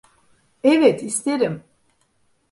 [0.63, 1.63] Evet, isterim.